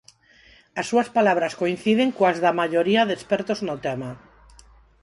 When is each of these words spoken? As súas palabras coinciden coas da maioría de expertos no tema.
As 0.79 0.85
súas 0.89 1.09
palabras 1.17 1.57
coinciden 1.61 2.09
coas 2.17 2.37
da 2.43 2.57
maioría 2.59 3.01
de 3.07 3.15
expertos 3.17 3.59
no 3.67 3.75
tema. 3.85 4.11